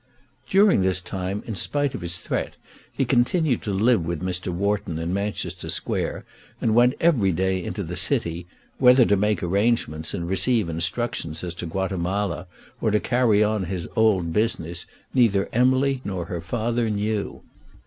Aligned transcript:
During 0.49 0.81
this 0.81 0.99
time, 0.99 1.43
in 1.45 1.55
spite 1.55 1.93
of 1.93 2.01
his 2.01 2.17
threat, 2.17 2.55
he 2.91 3.05
continued 3.05 3.61
to 3.61 3.71
live 3.71 4.03
with 4.03 4.19
Mr. 4.19 4.47
Wharton 4.47 4.97
in 4.97 5.13
Manchester 5.13 5.69
Square, 5.69 6.25
and 6.59 6.73
went 6.73 6.95
every 6.99 7.31
day 7.31 7.63
into 7.63 7.83
the 7.83 7.95
city, 7.95 8.47
whether 8.79 9.05
to 9.05 9.15
make 9.15 9.43
arrangements 9.43 10.15
and 10.15 10.27
receive 10.27 10.69
instructions 10.69 11.43
as 11.43 11.53
to 11.53 11.67
Guatemala, 11.67 12.47
or 12.81 12.89
to 12.89 12.99
carry 12.99 13.43
on 13.43 13.65
his 13.65 13.87
old 13.95 14.33
business, 14.33 14.87
neither 15.13 15.47
Emily 15.53 16.01
nor 16.03 16.25
her 16.25 16.41
father 16.41 16.89
knew. 16.89 17.43